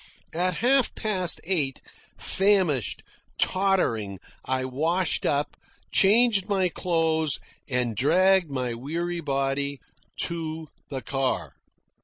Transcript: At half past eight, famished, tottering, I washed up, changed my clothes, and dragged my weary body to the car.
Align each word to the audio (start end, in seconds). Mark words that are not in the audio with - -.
At 0.33 0.55
half 0.65 0.95
past 0.95 1.39
eight, 1.43 1.79
famished, 2.17 3.03
tottering, 3.39 4.17
I 4.43 4.65
washed 4.65 5.27
up, 5.27 5.55
changed 5.91 6.49
my 6.49 6.69
clothes, 6.69 7.39
and 7.69 7.95
dragged 7.95 8.49
my 8.49 8.73
weary 8.73 9.19
body 9.19 9.77
to 10.21 10.69
the 10.89 11.03
car. 11.03 11.53